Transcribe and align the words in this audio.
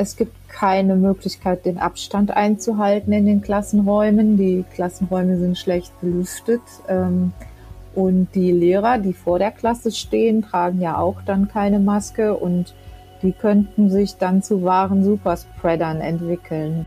Es 0.00 0.16
gibt 0.16 0.32
keine 0.48 0.96
Möglichkeit, 0.96 1.66
den 1.66 1.76
Abstand 1.76 2.30
einzuhalten 2.30 3.12
in 3.12 3.26
den 3.26 3.42
Klassenräumen. 3.42 4.38
Die 4.38 4.64
Klassenräume 4.74 5.36
sind 5.36 5.58
schlecht 5.58 5.92
belüftet. 6.00 6.62
Ähm, 6.88 7.34
und 7.94 8.28
die 8.34 8.50
Lehrer, 8.50 8.96
die 8.96 9.12
vor 9.12 9.38
der 9.38 9.50
Klasse 9.50 9.92
stehen, 9.92 10.40
tragen 10.40 10.80
ja 10.80 10.96
auch 10.96 11.20
dann 11.26 11.48
keine 11.48 11.80
Maske 11.80 12.34
und 12.34 12.74
die 13.20 13.32
könnten 13.32 13.90
sich 13.90 14.16
dann 14.16 14.42
zu 14.42 14.62
wahren 14.62 15.04
Superspreadern 15.04 16.00
entwickeln. 16.00 16.86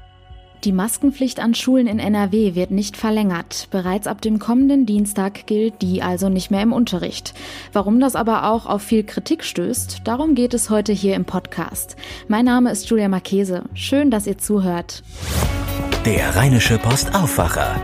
Die 0.63 0.71
Maskenpflicht 0.71 1.41
an 1.41 1.55
Schulen 1.55 1.87
in 1.87 1.99
NRW 1.99 2.55
wird 2.55 2.71
nicht 2.71 2.95
verlängert. 2.95 3.67
Bereits 3.69 4.07
ab 4.07 4.21
dem 4.21 4.39
kommenden 4.39 4.85
Dienstag 4.85 5.45
gilt 5.45 5.81
die 5.81 6.01
also 6.01 6.29
nicht 6.29 6.51
mehr 6.51 6.61
im 6.61 6.71
Unterricht. 6.71 7.33
Warum 7.73 7.99
das 7.99 8.15
aber 8.15 8.49
auch 8.49 8.65
auf 8.65 8.81
viel 8.81 9.03
Kritik 9.03 9.43
stößt, 9.43 10.01
darum 10.05 10.35
geht 10.35 10.53
es 10.53 10.69
heute 10.69 10.93
hier 10.93 11.15
im 11.15 11.25
Podcast. 11.25 11.97
Mein 12.29 12.45
Name 12.45 12.71
ist 12.71 12.89
Julia 12.89 13.09
Marchese. 13.09 13.63
Schön, 13.73 14.09
dass 14.09 14.25
ihr 14.25 14.37
zuhört. 14.37 15.03
Der 16.05 16.33
Rheinische 16.35 16.77
Post 16.77 17.13
Aufwacher. 17.13 17.81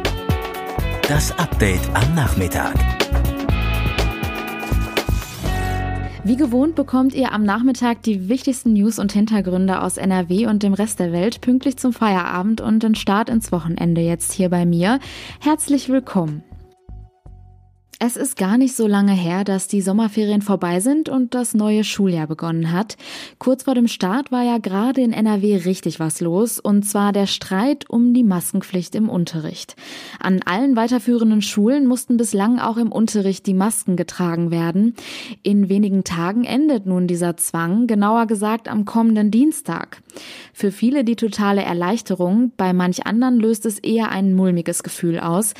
Das 1.09 1.38
Update 1.38 1.81
am 1.93 2.16
Nachmittag. 2.16 2.75
Wie 6.29 6.38
gewohnt 6.38 6.75
bekommt 6.75 7.15
ihr 7.15 7.31
am 7.31 7.43
Nachmittag 7.43 8.03
die 8.03 8.29
wichtigsten 8.29 8.73
News 8.73 8.99
und 8.99 9.11
Hintergründe 9.11 9.81
aus 9.81 9.97
NRW 9.97 10.45
und 10.45 10.61
dem 10.61 10.75
Rest 10.75 10.99
der 10.99 11.11
Welt 11.11 11.41
pünktlich 11.41 11.77
zum 11.77 11.91
Feierabend 11.91 12.61
und 12.61 12.83
den 12.83 12.93
Start 12.93 13.29
ins 13.29 13.52
Wochenende 13.52 14.02
jetzt 14.02 14.33
hier 14.33 14.49
bei 14.49 14.63
mir. 14.63 14.99
Herzlich 15.39 15.89
willkommen. 15.89 16.43
Es 18.02 18.16
ist 18.16 18.38
gar 18.38 18.58
nicht 18.58 18.77
so 18.77 18.88
lange 18.88 19.12
her, 19.12 19.44
dass 19.44 19.67
die 19.67 19.81
Sommerferien 19.81 20.41
vorbei 20.41 20.80
sind 20.80 21.09
und 21.09 21.35
das 21.35 21.53
neue 21.53 21.84
Schuljahr 21.84 22.27
begonnen 22.27 22.72
hat. 22.72 22.95
Kurz 23.39 23.63
vor 23.63 23.75
dem 23.75 23.89
Start 23.89 24.31
war 24.31 24.41
ja 24.41 24.58
gerade 24.58 25.02
in 25.02 25.12
NRW 25.12 25.58
richtig 25.66 25.99
was 25.99 26.22
los, 26.22 26.62
und 26.62 26.83
zwar 26.83 27.11
der 27.11 27.28
Streit 27.28 27.89
um 27.89 28.14
die 28.14 28.23
Maskenpflicht 28.23 28.95
im 28.95 29.09
Unterricht. 29.09 29.75
An 30.17 30.39
allen 30.45 30.78
weiterführenden 30.78 31.41
Schulen 31.41 31.88
mussten 31.88 32.16
bislang 32.16 32.58
auch 32.58 32.78
im 32.78 32.94
Unterricht 32.94 33.45
die 33.45 33.53
Masken 33.53 33.97
getragen 33.97 34.50
werden. 34.50 34.95
In 35.44 35.67
wenigen 35.67 36.06
Tagen 36.06 36.45
endet 36.45 36.86
nun 36.86 37.06
dieser 37.06 37.36
Zwang, 37.36 37.86
genauer 37.86 38.28
gesagt 38.28 38.69
am 38.69 38.86
kommenden 38.86 39.30
Dienstag. 39.30 40.02
Für 40.53 40.72
viele 40.72 41.03
die 41.03 41.17
totale 41.17 41.63
Erleichterung, 41.63 42.53
bei 42.56 42.72
manch 42.72 43.06
anderen 43.06 43.41
löst 43.41 43.66
es 43.66 43.78
eher 43.78 44.09
ein 44.09 44.36
mulmiges 44.36 44.84
Gefühl 44.84 45.19
aus. 45.19 45.53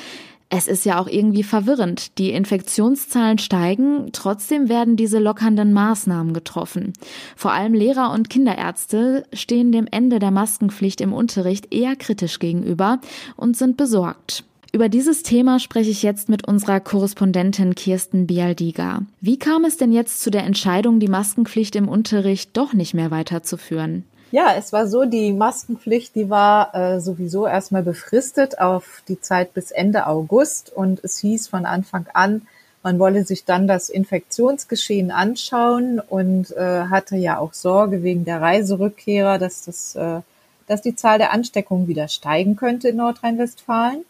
Es 0.52 0.68
ist 0.68 0.84
ja 0.84 1.00
auch 1.00 1.08
irgendwie 1.08 1.44
verwirrend. 1.44 2.18
Die 2.18 2.32
Infektionszahlen 2.32 3.38
steigen, 3.38 4.10
trotzdem 4.14 4.68
werden 4.68 4.96
diese 4.96 5.20
lockernden 5.20 5.74
Maßnahmen 5.74 6.34
getroffen. 6.34 6.94
Vor 7.36 7.52
allem 7.52 7.76
Lehrer 7.76 8.12
und 8.12 8.32
Kinderärzte 8.32 9.26
stehen 9.32 9.72
dem 9.72 9.86
Ende 9.92 10.18
der 10.18 10.32
Maskenpflicht 10.32 11.02
im 11.02 11.14
Unterricht 11.14 11.72
eher 11.72 11.96
kritisch 11.96 12.40
gegenüber 12.40 13.00
und 13.36 13.58
sind 13.58 13.78
besorgt. 13.78 14.44
Über 14.72 14.90
dieses 14.90 15.24
Thema 15.24 15.60
spreche 15.60 15.90
ich 15.92 16.04
jetzt 16.04 16.30
mit 16.30 16.48
unserer 16.48 16.80
Korrespondentin 16.80 17.74
Kirsten 17.76 18.28
Bialdiga. 18.28 19.04
Wie 19.22 19.38
kam 19.38 19.66
es 19.66 19.78
denn 19.78 19.92
jetzt 19.92 20.22
zu 20.22 20.30
der 20.32 20.44
Entscheidung, 20.44 21.00
die 21.00 21.08
Maskenpflicht 21.08 21.76
im 21.76 21.88
Unterricht 21.88 22.56
doch 22.58 22.74
nicht 22.74 22.94
mehr 22.94 23.10
weiterzuführen? 23.12 24.04
Ja, 24.32 24.54
es 24.56 24.72
war 24.72 24.88
so, 24.88 25.06
die 25.06 25.34
Maskenpflicht, 25.34 26.14
die 26.16 26.30
war 26.30 26.76
äh, 26.76 27.00
sowieso 27.00 27.48
erstmal 27.48 27.82
befristet 27.82 28.60
auf 28.60 29.02
die 29.08 29.20
Zeit 29.20 29.56
bis 29.56 29.72
Ende 29.72 30.06
August 30.06 30.72
und 30.72 31.04
es 31.04 31.18
hieß 31.18 31.48
von 31.48 31.66
Anfang 31.66 32.06
an, 32.14 32.44
man 32.84 33.00
wolle 33.00 33.26
sich 33.26 33.44
dann 33.44 33.68
das 33.68 33.90
Infektionsgeschehen 33.90 35.12
anschauen 35.12 36.00
und 36.00 36.56
äh, 36.56 36.84
hatte 36.90 37.18
ja 37.18 37.40
auch 37.40 37.54
Sorge 37.54 38.04
wegen 38.04 38.24
der 38.24 38.40
Reiserückkehrer, 38.40 39.38
dass 39.38 39.66
das, 39.66 39.96
äh, 39.96 40.22
dass 40.68 40.82
die 40.82 40.96
Zahl 40.96 41.18
der 41.18 41.34
Ansteckungen 41.34 41.88
wieder 41.88 42.08
steigen 42.08 42.56
könnte 42.56 42.90
in 42.90 42.98
Nordrhein-Westfalen. 42.98 44.06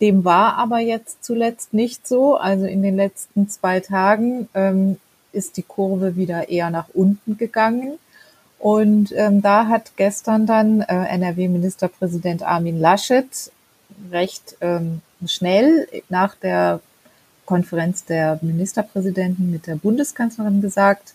Dem 0.00 0.24
war 0.24 0.56
aber 0.56 0.78
jetzt 0.78 1.24
zuletzt 1.24 1.74
nicht 1.74 2.08
so. 2.08 2.36
Also 2.36 2.64
in 2.64 2.82
den 2.82 2.96
letzten 2.96 3.48
zwei 3.48 3.80
Tagen 3.80 4.48
ähm, 4.54 4.96
ist 5.32 5.56
die 5.56 5.62
Kurve 5.62 6.16
wieder 6.16 6.48
eher 6.48 6.70
nach 6.70 6.88
unten 6.94 7.36
gegangen. 7.36 7.98
Und 8.58 9.12
ähm, 9.14 9.40
da 9.40 9.68
hat 9.68 9.92
gestern 9.96 10.46
dann 10.46 10.80
äh, 10.80 11.04
NRW-Ministerpräsident 11.14 12.42
Armin 12.42 12.80
Laschet 12.80 13.52
recht 14.10 14.56
ähm, 14.60 15.00
schnell 15.26 15.86
nach 16.08 16.34
der 16.34 16.80
Konferenz 17.46 18.04
der 18.04 18.38
Ministerpräsidenten 18.42 19.50
mit 19.50 19.66
der 19.66 19.76
Bundeskanzlerin 19.76 20.60
gesagt, 20.60 21.14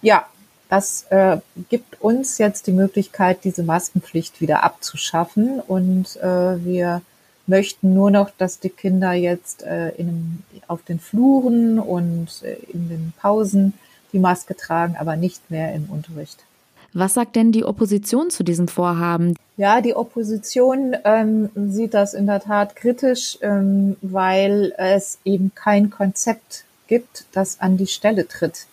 ja, 0.00 0.26
das 0.70 1.02
äh, 1.10 1.38
gibt 1.68 2.00
uns 2.00 2.38
jetzt 2.38 2.68
die 2.68 2.72
Möglichkeit, 2.72 3.42
diese 3.42 3.64
Maskenpflicht 3.64 4.40
wieder 4.40 4.62
abzuschaffen. 4.62 5.60
Und 5.60 6.16
äh, 6.16 6.64
wir 6.64 7.02
möchten 7.48 7.92
nur 7.92 8.12
noch, 8.12 8.30
dass 8.38 8.60
die 8.60 8.70
Kinder 8.70 9.12
jetzt 9.12 9.64
äh, 9.64 9.90
in, 9.90 10.44
auf 10.68 10.82
den 10.84 11.00
Fluren 11.00 11.80
und 11.80 12.42
äh, 12.44 12.54
in 12.72 12.88
den 12.88 13.12
Pausen 13.20 13.74
die 14.12 14.20
Maske 14.20 14.56
tragen, 14.56 14.96
aber 14.96 15.16
nicht 15.16 15.50
mehr 15.50 15.74
im 15.74 15.90
Unterricht. 15.90 16.44
Was 16.92 17.14
sagt 17.14 17.36
denn 17.36 17.52
die 17.52 17.64
Opposition 17.64 18.30
zu 18.30 18.42
diesem 18.42 18.68
Vorhaben? 18.68 19.36
Ja, 19.56 19.80
die 19.80 19.94
Opposition 19.94 20.96
ähm, 21.04 21.50
sieht 21.54 21.94
das 21.94 22.14
in 22.14 22.26
der 22.26 22.40
Tat 22.40 22.74
kritisch, 22.74 23.38
ähm, 23.42 23.96
weil 24.00 24.72
es 24.76 25.18
eben 25.24 25.52
kein 25.54 25.90
Konzept 25.90 26.64
gibt, 26.88 27.26
das 27.32 27.60
an 27.60 27.76
die 27.76 27.86
Stelle 27.86 28.26
tritt. 28.26 28.66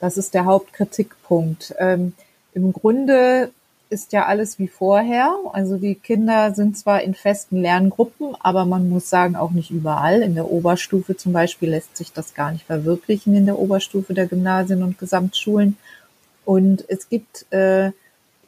Das 0.00 0.16
ist 0.16 0.34
der 0.34 0.46
Hauptkritikpunkt. 0.46 1.74
Ähm, 1.78 2.14
Im 2.54 2.72
Grunde 2.72 3.50
ist 3.90 4.12
ja 4.12 4.26
alles 4.26 4.58
wie 4.58 4.68
vorher. 4.68 5.34
Also 5.52 5.76
die 5.76 5.94
Kinder 5.94 6.54
sind 6.54 6.78
zwar 6.78 7.02
in 7.02 7.14
festen 7.14 7.60
Lerngruppen, 7.60 8.36
aber 8.40 8.64
man 8.64 8.88
muss 8.88 9.10
sagen, 9.10 9.36
auch 9.36 9.50
nicht 9.50 9.70
überall. 9.70 10.22
In 10.22 10.36
der 10.36 10.50
Oberstufe 10.50 11.16
zum 11.16 11.32
Beispiel 11.32 11.70
lässt 11.70 11.96
sich 11.96 12.12
das 12.12 12.34
gar 12.34 12.52
nicht 12.52 12.64
verwirklichen 12.64 13.34
in 13.34 13.46
der 13.46 13.58
Oberstufe 13.58 14.14
der 14.14 14.26
Gymnasien 14.26 14.82
und 14.82 14.98
Gesamtschulen. 14.98 15.76
Und 16.44 16.84
es 16.88 17.08
gibt 17.08 17.46
äh, 17.52 17.92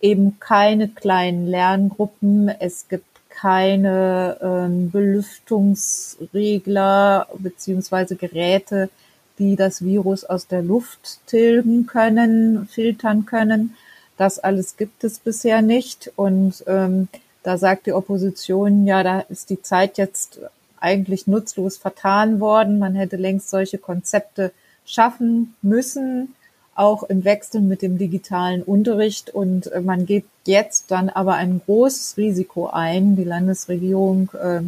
eben 0.00 0.41
keine 0.41 0.88
kleinen 0.88 1.47
Lerngruppen, 1.47 2.48
es 2.48 2.88
gibt 2.88 3.06
keine 3.28 4.38
ähm, 4.42 4.91
Belüftungsregler 4.91 7.28
beziehungsweise 7.38 8.16
Geräte, 8.16 8.91
die 9.38 9.56
das 9.56 9.82
Virus 9.82 10.25
aus 10.25 10.47
der 10.47 10.62
Luft 10.62 11.20
tilgen 11.26 11.86
können, 11.86 12.66
filtern 12.66 13.25
können. 13.25 13.75
Das 14.16 14.38
alles 14.38 14.76
gibt 14.76 15.04
es 15.04 15.19
bisher 15.19 15.62
nicht. 15.62 16.12
Und 16.16 16.62
ähm, 16.66 17.08
da 17.42 17.56
sagt 17.56 17.86
die 17.86 17.92
Opposition, 17.92 18.86
ja, 18.86 19.02
da 19.02 19.20
ist 19.20 19.50
die 19.50 19.62
Zeit 19.62 19.98
jetzt 19.98 20.41
eigentlich 20.78 21.26
nutzlos 21.26 21.78
vertan 21.78 22.41
worden. 22.41 22.78
Man 22.78 22.94
hätte 22.94 23.16
längst 23.16 23.50
solche 23.50 23.78
Konzepte 23.78 24.52
schaffen 24.84 25.54
müssen 25.62 26.34
auch 26.74 27.02
im 27.04 27.24
Wechsel 27.24 27.60
mit 27.60 27.82
dem 27.82 27.98
digitalen 27.98 28.62
Unterricht. 28.62 29.30
Und 29.30 29.70
äh, 29.72 29.80
man 29.80 30.06
geht 30.06 30.24
jetzt 30.46 30.90
dann 30.90 31.08
aber 31.08 31.34
ein 31.34 31.60
großes 31.64 32.16
Risiko 32.16 32.68
ein. 32.68 33.16
Die 33.16 33.24
Landesregierung 33.24 34.30
äh, 34.34 34.60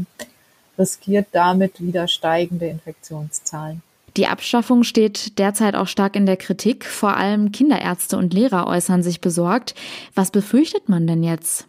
riskiert 0.79 1.29
damit 1.33 1.81
wieder 1.81 2.09
steigende 2.09 2.67
Infektionszahlen. 2.67 3.83
Die 4.17 4.29
Abschaffung 4.29 4.85
steht 4.85 5.39
derzeit 5.39 5.75
auch 5.75 5.89
stark 5.89 6.15
in 6.15 6.27
der 6.27 6.37
Kritik. 6.37 6.85
Vor 6.85 7.17
allem 7.17 7.51
Kinderärzte 7.51 8.17
und 8.17 8.33
Lehrer 8.33 8.69
äußern 8.69 9.03
sich 9.03 9.21
besorgt. 9.21 9.75
Was 10.15 10.31
befürchtet 10.31 10.89
man 10.89 11.07
denn 11.07 11.25
jetzt? 11.25 11.67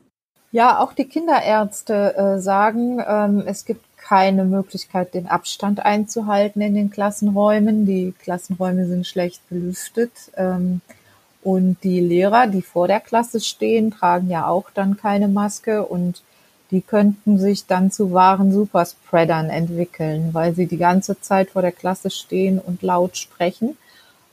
Ja, 0.52 0.80
auch 0.80 0.94
die 0.94 1.06
Kinderärzte 1.06 2.16
äh, 2.16 2.40
sagen, 2.40 3.04
ähm, 3.06 3.44
es 3.46 3.66
gibt 3.66 3.84
keine 4.08 4.46
Möglichkeit, 4.46 5.16
den 5.16 5.28
Abstand 5.28 5.84
einzuhalten 5.84 6.62
in 6.62 6.76
den 6.76 6.92
Klassenräumen. 6.92 7.86
Die 7.86 8.14
Klassenräume 8.22 8.86
sind 8.86 9.08
schlecht 9.08 9.42
belüftet. 9.50 10.12
Ähm, 10.38 10.82
und 11.42 11.78
die 11.84 12.00
Lehrer, 12.00 12.48
die 12.48 12.62
vor 12.62 12.88
der 12.88 13.00
Klasse 13.00 13.40
stehen, 13.40 13.92
tragen 13.92 14.30
ja 14.30 14.48
auch 14.48 14.70
dann 14.74 14.98
keine 14.98 15.28
Maske 15.28 15.86
und 15.86 16.22
die 16.72 16.82
könnten 16.82 17.38
sich 17.38 17.68
dann 17.68 17.92
zu 17.92 18.12
wahren 18.12 18.52
Superspreadern 18.52 19.50
entwickeln, 19.50 20.30
weil 20.34 20.54
sie 20.56 20.66
die 20.66 20.78
ganze 20.78 21.20
Zeit 21.22 21.52
vor 21.52 21.62
der 21.62 21.72
Klasse 21.72 22.10
stehen 22.10 22.60
und 22.60 22.82
laut 22.82 23.18
sprechen 23.18 23.78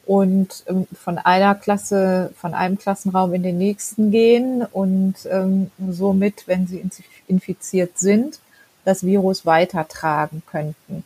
und 0.07 0.65
ähm, 0.67 0.87
von 0.95 1.19
einer 1.19 1.55
Klasse, 1.55 2.33
von 2.37 2.55
einem 2.55 2.79
Klassenraum 2.79 3.35
in 3.35 3.43
den 3.43 3.59
nächsten 3.59 4.11
gehen 4.11 4.65
und 4.71 5.15
ähm, 5.31 5.71
somit, 5.91 6.45
wenn 6.47 6.67
sie 6.67 6.83
infiziert 7.29 7.99
sind, 7.99 8.39
das 8.85 9.05
Virus 9.05 9.47
weitertragen 9.47 10.43
könnten. 10.47 11.05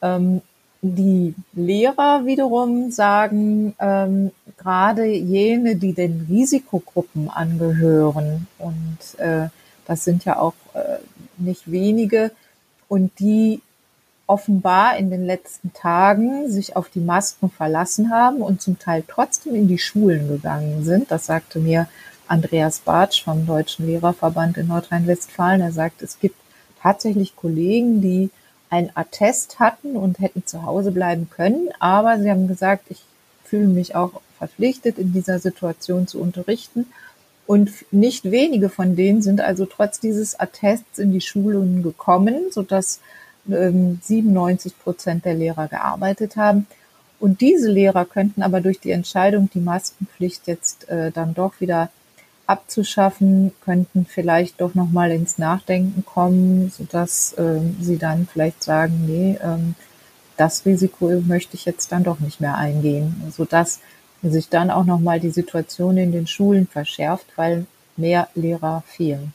Ähm, 0.00 0.42
die 0.82 1.34
Lehrer 1.52 2.26
wiederum 2.26 2.90
sagen, 2.90 3.74
ähm, 3.78 4.32
gerade 4.58 5.06
jene, 5.06 5.76
die 5.76 5.92
den 5.92 6.26
Risikogruppen 6.28 7.30
angehören, 7.30 8.48
und 8.58 8.98
äh, 9.18 9.48
das 9.86 10.04
sind 10.04 10.24
ja 10.24 10.38
auch 10.38 10.54
äh, 10.74 10.98
nicht 11.38 11.70
wenige, 11.70 12.32
und 12.88 13.18
die 13.20 13.60
offenbar 14.26 14.96
in 14.96 15.10
den 15.10 15.24
letzten 15.24 15.72
Tagen 15.72 16.50
sich 16.50 16.74
auf 16.74 16.88
die 16.88 17.00
Masken 17.00 17.48
verlassen 17.50 18.10
haben 18.10 18.38
und 18.38 18.60
zum 18.60 18.78
Teil 18.78 19.04
trotzdem 19.06 19.54
in 19.54 19.68
die 19.68 19.78
Schulen 19.78 20.26
gegangen 20.28 20.84
sind. 20.84 21.10
Das 21.10 21.26
sagte 21.26 21.58
mir 21.58 21.86
Andreas 22.26 22.80
Bartsch 22.80 23.24
vom 23.24 23.46
Deutschen 23.46 23.86
Lehrerverband 23.86 24.56
in 24.56 24.68
Nordrhein-Westfalen. 24.68 25.60
Er 25.60 25.72
sagt, 25.72 26.02
es 26.02 26.18
gibt 26.18 26.36
tatsächlich 26.82 27.36
Kollegen, 27.36 28.00
die 28.00 28.30
ein 28.70 28.90
Attest 28.94 29.60
hatten 29.60 29.96
und 29.96 30.18
hätten 30.18 30.46
zu 30.46 30.64
Hause 30.64 30.92
bleiben 30.92 31.28
können, 31.30 31.68
aber 31.78 32.18
sie 32.18 32.30
haben 32.30 32.48
gesagt, 32.48 32.86
ich 32.88 33.02
fühle 33.44 33.68
mich 33.68 33.94
auch 33.94 34.20
verpflichtet, 34.38 34.98
in 34.98 35.12
dieser 35.12 35.38
Situation 35.38 36.08
zu 36.08 36.20
unterrichten. 36.20 36.86
Und 37.46 37.70
nicht 37.92 38.30
wenige 38.30 38.70
von 38.70 38.96
denen 38.96 39.20
sind 39.20 39.40
also 39.40 39.66
trotz 39.66 40.00
dieses 40.00 40.40
Attests 40.40 40.98
in 40.98 41.12
die 41.12 41.20
Schulen 41.20 41.82
gekommen, 41.82 42.50
sodass 42.50 43.00
ähm, 43.50 44.00
97 44.02 44.78
Prozent 44.78 45.24
der 45.24 45.34
Lehrer 45.34 45.68
gearbeitet 45.68 46.36
haben. 46.36 46.66
Und 47.20 47.40
diese 47.40 47.70
Lehrer 47.70 48.04
könnten 48.04 48.42
aber 48.42 48.60
durch 48.60 48.80
die 48.80 48.90
Entscheidung, 48.90 49.50
die 49.52 49.60
Maskenpflicht 49.60 50.46
jetzt 50.46 50.88
äh, 50.88 51.12
dann 51.12 51.34
doch 51.34 51.60
wieder 51.60 51.90
abzuschaffen, 52.46 53.52
könnten 53.64 54.06
vielleicht 54.06 54.60
doch 54.60 54.74
nochmal 54.74 55.10
ins 55.12 55.38
Nachdenken 55.38 56.04
kommen, 56.04 56.70
sodass 56.70 57.32
äh, 57.34 57.60
sie 57.80 57.98
dann 57.98 58.26
vielleicht 58.30 58.62
sagen, 58.62 59.04
nee, 59.06 59.38
ähm, 59.42 59.74
das 60.36 60.66
Risiko 60.66 61.08
möchte 61.26 61.56
ich 61.56 61.64
jetzt 61.64 61.92
dann 61.92 62.04
doch 62.04 62.20
nicht 62.20 62.40
mehr 62.40 62.56
eingehen, 62.56 63.32
sodass 63.34 63.80
sich 64.22 64.48
dann 64.48 64.70
auch 64.70 64.84
nochmal 64.84 65.20
die 65.20 65.30
Situation 65.30 65.96
in 65.96 66.12
den 66.12 66.26
Schulen 66.26 66.66
verschärft, 66.66 67.26
weil 67.36 67.66
mehr 67.96 68.28
Lehrer 68.34 68.82
fehlen. 68.86 69.34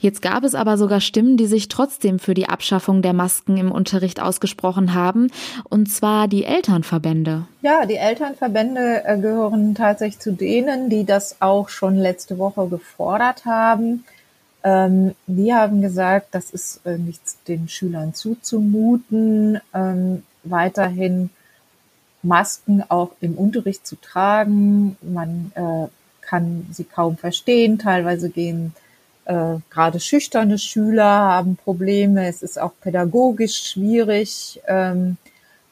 Jetzt 0.00 0.22
gab 0.22 0.44
es 0.44 0.54
aber 0.54 0.78
sogar 0.78 1.00
Stimmen, 1.00 1.36
die 1.36 1.46
sich 1.46 1.68
trotzdem 1.68 2.18
für 2.18 2.34
die 2.34 2.48
Abschaffung 2.48 3.02
der 3.02 3.12
Masken 3.12 3.56
im 3.56 3.72
Unterricht 3.72 4.20
ausgesprochen 4.20 4.94
haben, 4.94 5.30
und 5.68 5.90
zwar 5.90 6.28
die 6.28 6.44
Elternverbände. 6.44 7.46
Ja, 7.62 7.86
die 7.86 7.96
Elternverbände 7.96 9.04
äh, 9.04 9.18
gehören 9.18 9.74
tatsächlich 9.74 10.20
zu 10.20 10.32
denen, 10.32 10.90
die 10.90 11.04
das 11.04 11.36
auch 11.40 11.68
schon 11.68 11.96
letzte 11.96 12.38
Woche 12.38 12.68
gefordert 12.68 13.44
haben. 13.44 14.04
Ähm, 14.62 15.14
die 15.26 15.54
haben 15.54 15.80
gesagt, 15.82 16.28
das 16.32 16.50
ist 16.50 16.80
äh, 16.84 16.98
nichts 16.98 17.38
den 17.46 17.68
Schülern 17.68 18.14
zuzumuten, 18.14 19.60
ähm, 19.74 20.22
weiterhin 20.42 21.30
Masken 22.22 22.82
auch 22.88 23.12
im 23.20 23.34
Unterricht 23.34 23.86
zu 23.86 23.96
tragen. 23.96 24.96
Man 25.00 25.52
äh, 25.54 25.88
kann 26.20 26.66
sie 26.72 26.84
kaum 26.84 27.16
verstehen. 27.16 27.78
Teilweise 27.78 28.30
gehen 28.30 28.74
äh, 29.26 29.56
gerade 29.70 30.00
schüchterne 30.00 30.58
Schüler 30.58 31.04
haben 31.04 31.56
Probleme. 31.56 32.28
Es 32.28 32.42
ist 32.42 32.60
auch 32.60 32.72
pädagogisch 32.80 33.70
schwierig, 33.70 34.60
ähm, 34.66 35.16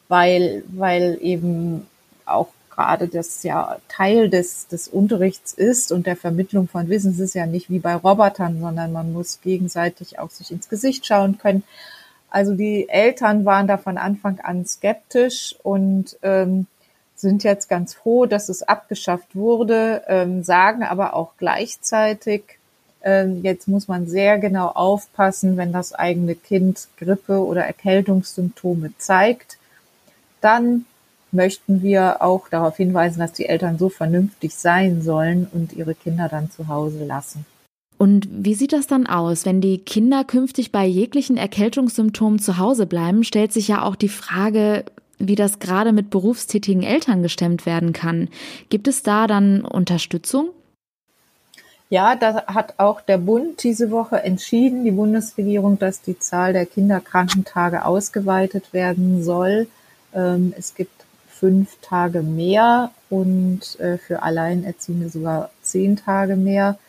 weil, 0.09 0.65
weil 0.69 1.19
eben 1.21 1.87
auch 2.27 2.49
gerade 2.71 3.09
das 3.09 3.43
ja 3.45 3.77
Teil 3.89 4.29
des, 4.29 4.67
des 4.67 4.89
Unterrichts 4.89 5.53
ist 5.53 5.93
und 5.93 6.07
der 6.07 6.17
Vermittlung 6.17 6.69
von 6.69 6.89
Wissen. 6.89 7.13
Es 7.13 7.21
ist 7.21 7.35
ja 7.35 7.47
nicht 7.47 7.71
wie 7.71 7.79
bei 7.79 7.95
Robotern, 7.95 8.61
sondern 8.61 8.93
man 8.93 9.13
muss 9.13 9.41
gegenseitig 9.41 10.19
auch 10.19 10.31
sich 10.31 10.51
ins 10.51 10.69
Gesicht 10.69 11.07
schauen 11.07 11.39
können. 11.39 11.63
Also 12.31 12.55
die 12.55 12.89
Eltern 12.89 13.45
waren 13.45 13.69
da 13.69 13.79
von 13.79 13.97
Anfang 13.97 14.41
an 14.41 14.67
skeptisch 14.67 15.55
und 15.63 16.19
ähm, 16.23 16.67
sind 17.15 17.45
jetzt 17.45 17.69
ganz 17.69 17.95
froh, 17.95 18.27
dass 18.27 18.49
es 18.49 18.65
abgeschafft 18.65 19.37
wurde, 19.37 20.03
ähm, 20.09 20.43
sagen 20.43 20.83
aber 20.83 21.15
auch 21.15 21.35
gleichzeitig, 21.39 22.59
jetzt 23.43 23.69
muss 23.69 23.87
man 23.87 24.07
sehr 24.07 24.39
genau 24.39 24.69
aufpassen, 24.69 25.57
wenn 25.57 25.73
das 25.73 25.93
eigene 25.93 26.35
Kind 26.35 26.89
Grippe 26.97 27.45
oder 27.45 27.65
Erkältungssymptome 27.65 28.93
zeigt. 28.99 29.59
Dann 30.41 30.87
möchten 31.33 31.83
wir 31.83 32.23
auch 32.23 32.49
darauf 32.49 32.77
hinweisen, 32.77 33.21
dass 33.21 33.33
die 33.33 33.47
Eltern 33.47 33.77
so 33.77 33.89
vernünftig 33.89 34.55
sein 34.55 35.03
sollen 35.03 35.47
und 35.53 35.73
ihre 35.73 35.95
Kinder 35.95 36.29
dann 36.29 36.51
zu 36.51 36.69
Hause 36.69 37.05
lassen. 37.05 37.45
Und 37.99 38.29
wie 38.31 38.55
sieht 38.55 38.73
das 38.73 38.87
dann 38.87 39.07
aus, 39.07 39.45
wenn 39.45 39.61
die 39.61 39.79
Kinder 39.79 40.25
künftig 40.25 40.73
bei 40.73 40.85
jeglichen 40.85 41.37
Erkältungssymptomen 41.37 42.39
zu 42.39 42.59
Hause 42.59 42.87
bleiben? 42.87 43.25
Stellt 43.25 43.53
sich 43.53 43.69
ja 43.69 43.83
auch 43.83 43.97
die 43.97 44.09
Frage, 44.09 44.85
wie 45.19 45.37
das 45.37 45.59
gerade 45.59 45.93
mit 45.93 46.11
berufstätigen 46.11 46.83
Eltern 46.83 47.23
gestemmt 47.23 47.67
werden 47.67 47.93
kann. 47.93 48.29
Gibt 48.69 48.89
es 48.89 49.03
da 49.03 49.27
dann 49.27 49.65
Unterstützung? 49.65 50.49
Ja, 51.95 52.17
da 52.17 52.47
hat 52.47 52.75
auch 52.79 53.01
der 53.03 53.19
Bund 53.19 53.63
diese 53.63 53.93
Woche 53.93 54.21
entschieden, 54.21 54.83
die 54.83 54.91
Bundesregierung, 54.91 55.79
dass 55.79 56.03
die 56.03 56.19
Zahl 56.19 56.53
der 56.53 56.67
Kinderkrankentage 56.67 57.85
ausgeweitet 57.85 58.73
werden 58.73 59.23
soll. 59.23 59.69
Ähm, 60.13 60.53
es 60.59 60.75
gibt 60.75 61.05
fünf 61.29 61.77
Tage 61.83 62.23
mehr 62.23 62.91
und 63.11 63.79
äh, 63.79 63.97
für 63.99 64.25
Alleinerziehende 64.25 65.09
sogar 65.09 65.51
zehn 65.63 65.95
Tage 65.95 66.35
mehr. 66.35 66.81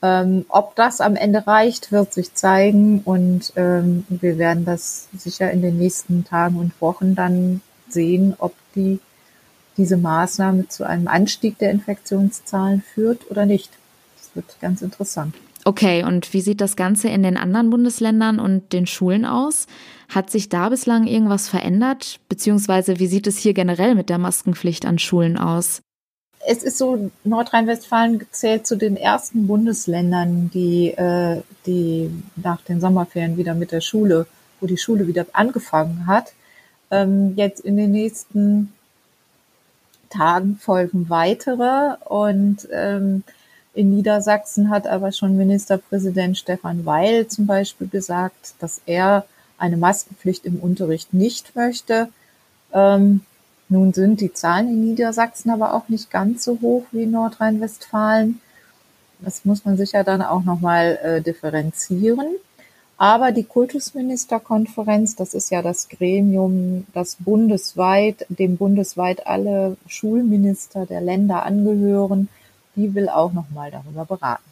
Ähm, 0.00 0.46
ob 0.48 0.76
das 0.76 1.00
am 1.00 1.16
Ende 1.16 1.44
reicht, 1.48 1.90
wird 1.90 2.14
sich 2.14 2.32
zeigen 2.34 3.00
und 3.04 3.52
ähm, 3.56 4.06
wir 4.08 4.38
werden 4.38 4.64
das 4.64 5.08
sicher 5.16 5.50
in 5.50 5.60
den 5.60 5.76
nächsten 5.76 6.24
Tagen 6.24 6.60
und 6.60 6.80
Wochen 6.80 7.16
dann 7.16 7.62
sehen, 7.88 8.36
ob 8.38 8.54
die, 8.76 9.00
diese 9.76 9.96
Maßnahme 9.96 10.68
zu 10.68 10.84
einem 10.84 11.08
Anstieg 11.08 11.58
der 11.58 11.72
Infektionszahlen 11.72 12.84
führt 12.94 13.28
oder 13.28 13.44
nicht 13.44 13.72
wird 14.36 14.46
ganz 14.60 14.82
interessant. 14.82 15.34
Okay, 15.64 16.04
und 16.04 16.32
wie 16.32 16.42
sieht 16.42 16.60
das 16.60 16.76
Ganze 16.76 17.08
in 17.08 17.24
den 17.24 17.36
anderen 17.36 17.70
Bundesländern 17.70 18.38
und 18.38 18.72
den 18.72 18.86
Schulen 18.86 19.24
aus? 19.24 19.66
Hat 20.08 20.30
sich 20.30 20.48
da 20.48 20.68
bislang 20.68 21.08
irgendwas 21.08 21.48
verändert? 21.48 22.20
Beziehungsweise 22.28 23.00
wie 23.00 23.08
sieht 23.08 23.26
es 23.26 23.38
hier 23.38 23.52
generell 23.52 23.96
mit 23.96 24.08
der 24.08 24.18
Maskenpflicht 24.18 24.86
an 24.86 25.00
Schulen 25.00 25.36
aus? 25.36 25.80
Es 26.46 26.62
ist 26.62 26.78
so, 26.78 27.10
Nordrhein-Westfalen 27.24 28.24
zählt 28.30 28.64
zu 28.68 28.76
den 28.76 28.96
ersten 28.96 29.48
Bundesländern, 29.48 30.52
die, 30.54 30.92
äh, 30.92 31.42
die 31.66 32.10
nach 32.36 32.60
den 32.60 32.80
Sommerferien 32.80 33.36
wieder 33.36 33.54
mit 33.54 33.72
der 33.72 33.80
Schule, 33.80 34.28
wo 34.60 34.68
die 34.68 34.78
Schule 34.78 35.08
wieder 35.08 35.26
angefangen 35.32 36.06
hat. 36.06 36.32
Ähm, 36.92 37.32
jetzt 37.34 37.58
in 37.58 37.76
den 37.76 37.90
nächsten 37.90 38.72
Tagen 40.10 40.58
folgen 40.60 41.08
weitere 41.08 41.96
und 42.04 42.68
ähm, 42.70 43.24
in 43.76 43.94
Niedersachsen 43.94 44.70
hat 44.70 44.86
aber 44.86 45.12
schon 45.12 45.36
Ministerpräsident 45.36 46.38
Stefan 46.38 46.86
Weil 46.86 47.28
zum 47.28 47.46
Beispiel 47.46 47.88
gesagt, 47.88 48.54
dass 48.58 48.80
er 48.86 49.26
eine 49.58 49.76
Maskenpflicht 49.76 50.46
im 50.46 50.56
Unterricht 50.60 51.12
nicht 51.12 51.54
möchte. 51.54 52.08
Ähm, 52.72 53.20
nun 53.68 53.92
sind 53.92 54.20
die 54.20 54.32
Zahlen 54.32 54.68
in 54.68 54.84
Niedersachsen 54.84 55.50
aber 55.50 55.74
auch 55.74 55.88
nicht 55.88 56.10
ganz 56.10 56.44
so 56.44 56.58
hoch 56.62 56.84
wie 56.92 57.02
in 57.02 57.10
Nordrhein-Westfalen. 57.10 58.40
Das 59.20 59.44
muss 59.44 59.64
man 59.64 59.76
sicher 59.76 60.04
dann 60.04 60.22
auch 60.22 60.44
nochmal 60.44 60.98
äh, 61.02 61.20
differenzieren. 61.20 62.26
Aber 62.98 63.30
die 63.30 63.44
Kultusministerkonferenz, 63.44 65.16
das 65.16 65.34
ist 65.34 65.50
ja 65.50 65.60
das 65.60 65.90
Gremium, 65.90 66.86
das 66.94 67.16
bundesweit, 67.18 68.24
dem 68.30 68.56
bundesweit 68.56 69.26
alle 69.26 69.76
Schulminister 69.86 70.86
der 70.86 71.02
Länder 71.02 71.44
angehören, 71.44 72.28
die 72.76 72.94
will 72.94 73.08
auch 73.08 73.32
nochmal 73.32 73.70
darüber 73.70 74.04
beraten. 74.04 74.42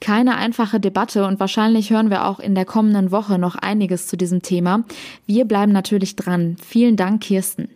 Keine 0.00 0.36
einfache 0.36 0.80
Debatte 0.80 1.26
und 1.26 1.40
wahrscheinlich 1.40 1.90
hören 1.90 2.10
wir 2.10 2.26
auch 2.26 2.38
in 2.38 2.54
der 2.54 2.66
kommenden 2.66 3.10
Woche 3.10 3.38
noch 3.38 3.56
einiges 3.56 4.06
zu 4.06 4.16
diesem 4.16 4.42
Thema. 4.42 4.84
Wir 5.26 5.46
bleiben 5.46 5.72
natürlich 5.72 6.14
dran. 6.14 6.56
Vielen 6.62 6.96
Dank, 6.96 7.22
Kirsten. 7.22 7.68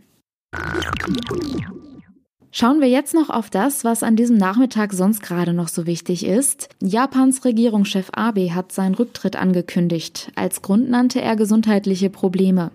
Schauen 2.51 2.81
wir 2.81 2.89
jetzt 2.89 3.15
noch 3.15 3.31
auf 3.31 3.51
das, 3.51 3.85
was 3.85 4.03
an 4.03 4.17
diesem 4.17 4.37
Nachmittag 4.37 4.93
sonst 4.93 5.23
gerade 5.23 5.53
noch 5.53 5.69
so 5.69 5.87
wichtig 5.87 6.27
ist. 6.27 6.69
Japans 6.81 7.45
Regierungschef 7.45 8.11
Abe 8.13 8.55
hat 8.55 8.73
seinen 8.73 8.95
Rücktritt 8.95 9.37
angekündigt. 9.37 10.33
Als 10.35 10.61
Grund 10.63 10.91
nannte 10.91 11.21
er 11.21 11.37
gesundheitliche 11.37 12.11
Probleme. 12.11 12.71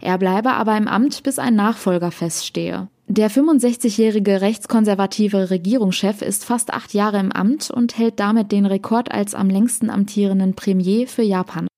Er 0.00 0.18
bleibe 0.18 0.52
aber 0.52 0.76
im 0.76 0.88
Amt, 0.88 1.22
bis 1.22 1.38
ein 1.38 1.54
Nachfolger 1.54 2.12
feststehe. 2.12 2.88
Der 3.08 3.30
65-jährige 3.30 4.40
rechtskonservative 4.40 5.50
Regierungschef 5.50 6.22
ist 6.22 6.44
fast 6.44 6.72
acht 6.72 6.92
Jahre 6.92 7.20
im 7.20 7.30
Amt 7.30 7.70
und 7.70 7.96
hält 7.96 8.18
damit 8.18 8.50
den 8.50 8.66
Rekord 8.66 9.12
als 9.12 9.32
am 9.34 9.48
längsten 9.48 9.90
amtierenden 9.90 10.54
Premier 10.54 11.06
für 11.06 11.22
Japan. 11.22 11.68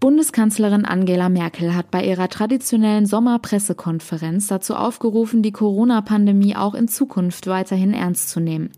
Bundeskanzlerin 0.00 0.84
Angela 0.84 1.28
Merkel 1.28 1.74
hat 1.74 1.90
bei 1.90 2.04
ihrer 2.04 2.28
traditionellen 2.28 3.04
Sommerpressekonferenz 3.04 4.46
dazu 4.46 4.76
aufgerufen, 4.76 5.42
die 5.42 5.50
Corona-Pandemie 5.50 6.54
auch 6.54 6.74
in 6.74 6.86
Zukunft 6.86 7.48
weiterhin 7.48 7.92
ernst 7.92 8.30
zu 8.30 8.38
nehmen. 8.38 8.70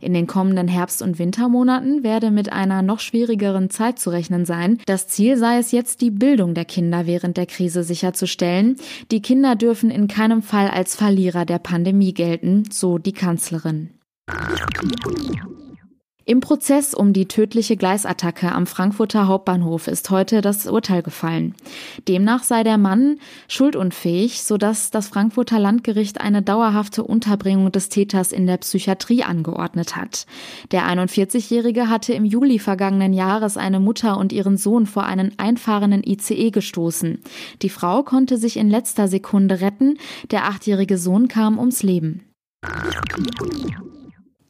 In 0.00 0.14
den 0.14 0.26
kommenden 0.26 0.66
Herbst- 0.66 1.00
und 1.00 1.20
Wintermonaten 1.20 2.02
werde 2.02 2.32
mit 2.32 2.52
einer 2.52 2.82
noch 2.82 2.98
schwierigeren 2.98 3.70
Zeit 3.70 4.00
zu 4.00 4.10
rechnen 4.10 4.46
sein. 4.46 4.78
Das 4.86 5.06
Ziel 5.06 5.36
sei 5.36 5.58
es 5.58 5.70
jetzt, 5.70 6.00
die 6.00 6.10
Bildung 6.10 6.54
der 6.54 6.64
Kinder 6.64 7.06
während 7.06 7.36
der 7.36 7.46
Krise 7.46 7.84
sicherzustellen. 7.84 8.74
Die 9.12 9.22
Kinder 9.22 9.54
dürfen 9.54 9.90
in 9.90 10.08
keinem 10.08 10.42
Fall 10.42 10.68
als 10.68 10.96
Verlierer 10.96 11.44
der 11.44 11.60
Pandemie 11.60 12.14
gelten, 12.14 12.64
so 12.70 12.98
die 12.98 13.12
Kanzlerin. 13.12 13.90
Im 16.26 16.40
Prozess 16.40 16.94
um 16.94 17.12
die 17.12 17.28
tödliche 17.28 17.76
Gleisattacke 17.76 18.50
am 18.50 18.66
Frankfurter 18.66 19.28
Hauptbahnhof 19.28 19.88
ist 19.88 20.08
heute 20.08 20.40
das 20.40 20.66
Urteil 20.66 21.02
gefallen. 21.02 21.54
Demnach 22.08 22.44
sei 22.44 22.62
der 22.62 22.78
Mann 22.78 23.18
schuldunfähig, 23.46 24.42
sodass 24.42 24.90
das 24.90 25.08
Frankfurter 25.08 25.58
Landgericht 25.58 26.22
eine 26.22 26.40
dauerhafte 26.40 27.04
Unterbringung 27.04 27.70
des 27.72 27.90
Täters 27.90 28.32
in 28.32 28.46
der 28.46 28.56
Psychiatrie 28.56 29.22
angeordnet 29.22 29.96
hat. 29.96 30.24
Der 30.70 30.88
41-Jährige 30.88 31.90
hatte 31.90 32.14
im 32.14 32.24
Juli 32.24 32.58
vergangenen 32.58 33.12
Jahres 33.12 33.58
eine 33.58 33.78
Mutter 33.78 34.16
und 34.16 34.32
ihren 34.32 34.56
Sohn 34.56 34.86
vor 34.86 35.04
einen 35.04 35.38
einfahrenden 35.38 36.02
ICE 36.02 36.50
gestoßen. 36.50 37.18
Die 37.60 37.68
Frau 37.68 38.02
konnte 38.02 38.38
sich 38.38 38.56
in 38.56 38.70
letzter 38.70 39.08
Sekunde 39.08 39.60
retten, 39.60 39.98
der 40.30 40.46
achtjährige 40.46 40.96
Sohn 40.96 41.28
kam 41.28 41.58
ums 41.58 41.82
Leben. 41.82 42.22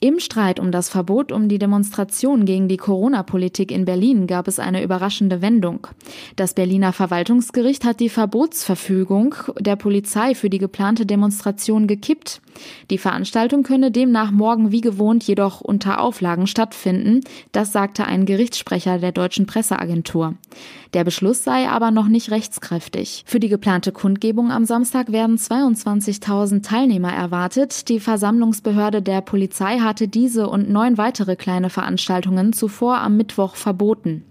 Im 0.05 0.21
Streit 0.21 0.61
um 0.61 0.71
das 0.71 0.91
Verbot 0.91 1.33
um 1.33 1.49
die 1.49 1.59
Demonstration 1.59 2.45
gegen 2.45 2.69
die 2.69 2.77
Corona-Politik 2.77 3.73
in 3.73 3.87
Berlin 3.87 4.27
gab 4.27 4.49
es 4.49 4.59
eine 4.59 4.83
überraschende 4.83 5.41
Wendung. 5.41 5.87
Das 6.37 6.53
Berliner 6.53 6.93
Verwaltungsgericht 6.93 7.87
hat 7.87 8.01
die 8.01 8.11
Verbotsverfügung 8.11 9.35
der 9.59 9.77
Polizei 9.77 10.35
für 10.35 10.51
die 10.51 10.59
geplante 10.59 11.07
Demonstration 11.07 11.87
gekippt. 11.87 12.43
Die 12.91 12.99
Veranstaltung 12.99 13.63
könne 13.63 13.91
demnach 13.91 14.31
morgen 14.31 14.73
wie 14.73 14.81
gewohnt 14.81 15.25
jedoch 15.25 15.61
unter 15.61 16.01
Auflagen 16.01 16.47
stattfinden, 16.47 17.21
das 17.53 17.73
sagte 17.73 18.07
ein 18.07 18.27
Gerichtssprecher 18.27 18.99
der 18.99 19.13
deutschen 19.13 19.47
Presseagentur. 19.47 20.35
Der 20.93 21.05
Beschluss 21.05 21.45
sei 21.45 21.69
aber 21.69 21.91
noch 21.91 22.09
nicht 22.09 22.31
rechtskräftig. 22.31 23.25
Für 23.27 23.41
die 23.41 23.49
geplante 23.49 23.93
Kundgebung 23.93 24.51
am 24.51 24.65
Samstag 24.65 25.13
werden 25.13 25.37
22.000 25.37 26.63
Teilnehmer 26.63 27.13
erwartet. 27.13 27.89
Die 27.89 28.01
Versammlungsbehörde 28.01 29.03
der 29.03 29.21
Polizei 29.21 29.79
hatte 29.79 30.09
diese 30.09 30.49
und 30.49 30.71
neun 30.71 30.99
weitere 30.99 31.37
kleine 31.37 31.71
Veranstaltungen 31.71 32.53
zuvor 32.53 32.99
am 32.99 33.17
Mittwoch 33.17 33.57
verboten. 33.57 34.25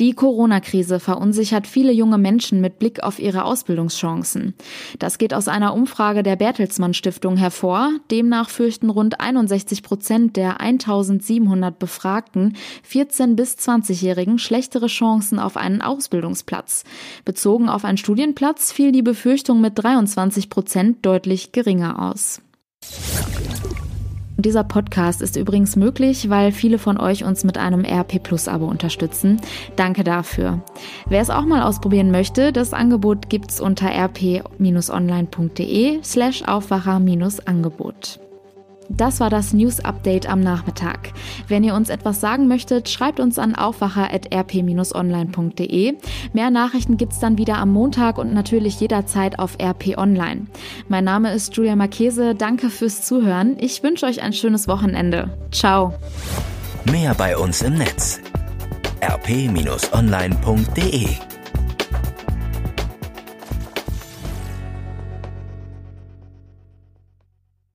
Die 0.00 0.12
Corona-Krise 0.12 1.00
verunsichert 1.00 1.66
viele 1.66 1.90
junge 1.90 2.18
Menschen 2.18 2.60
mit 2.60 2.78
Blick 2.78 3.02
auf 3.02 3.18
ihre 3.18 3.44
Ausbildungschancen. 3.44 4.54
Das 5.00 5.18
geht 5.18 5.34
aus 5.34 5.48
einer 5.48 5.74
Umfrage 5.74 6.22
der 6.22 6.36
Bertelsmann 6.36 6.94
Stiftung 6.94 7.36
hervor. 7.36 7.90
Demnach 8.10 8.48
fürchten 8.48 8.90
rund 8.90 9.20
61 9.20 9.82
Prozent 9.82 10.36
der 10.36 10.60
1700 10.60 11.78
Befragten 11.78 12.56
14 12.84 13.34
bis 13.34 13.56
20-Jährigen 13.56 14.38
schlechtere 14.38 14.86
Chancen 14.86 15.40
auf 15.40 15.56
einen 15.56 15.82
Ausbildungsplatz. 15.82 16.84
Bezogen 17.24 17.68
auf 17.68 17.84
einen 17.84 17.98
Studienplatz 17.98 18.70
fiel 18.70 18.92
die 18.92 19.02
Befürchtung 19.02 19.60
mit 19.60 19.72
23 19.76 20.48
Prozent 20.48 21.04
deutlich 21.04 21.50
geringer 21.50 22.10
aus. 22.10 22.40
Dieser 24.40 24.62
Podcast 24.62 25.20
ist 25.20 25.34
übrigens 25.36 25.74
möglich, 25.74 26.30
weil 26.30 26.52
viele 26.52 26.78
von 26.78 26.96
euch 27.00 27.24
uns 27.24 27.42
mit 27.42 27.58
einem 27.58 27.84
RP 27.84 28.22
Plus 28.22 28.46
Abo 28.46 28.66
unterstützen. 28.66 29.40
Danke 29.74 30.04
dafür. 30.04 30.60
Wer 31.08 31.20
es 31.20 31.28
auch 31.28 31.44
mal 31.44 31.60
ausprobieren 31.60 32.12
möchte, 32.12 32.52
das 32.52 32.72
Angebot 32.72 33.28
gibt's 33.28 33.60
unter 33.60 33.90
rp-online.de 33.90 34.44
slash 36.04 36.44
Aufwacher-Angebot. 36.44 38.20
Das 38.88 39.20
war 39.20 39.28
das 39.30 39.52
News 39.52 39.78
Update 39.80 40.28
am 40.28 40.40
Nachmittag. 40.40 41.12
Wenn 41.46 41.62
ihr 41.64 41.74
uns 41.74 41.90
etwas 41.90 42.20
sagen 42.20 42.48
möchtet, 42.48 42.88
schreibt 42.88 43.20
uns 43.20 43.38
an 43.38 43.54
aufwacher.rp-online.de. 43.54 45.94
Mehr 46.32 46.50
Nachrichten 46.50 46.96
gibt's 46.96 47.20
dann 47.20 47.38
wieder 47.38 47.58
am 47.58 47.72
Montag 47.72 48.18
und 48.18 48.34
natürlich 48.34 48.80
jederzeit 48.80 49.38
auf 49.38 49.56
RP 49.60 49.96
Online. 49.98 50.48
Mein 50.88 51.04
Name 51.04 51.32
ist 51.32 51.56
Julia 51.56 51.76
Marchese. 51.76 52.34
Danke 52.34 52.70
fürs 52.70 53.02
Zuhören. 53.02 53.56
Ich 53.60 53.80
wünsche 53.82 54.06
euch 54.06 54.22
ein 54.22 54.32
schönes 54.32 54.66
Wochenende. 54.68 55.36
Ciao. 55.52 55.92
Mehr 56.90 57.14
bei 57.14 57.36
uns 57.36 57.60
im 57.62 57.74
Netz 57.74 58.20
rp-online.de 59.00 61.06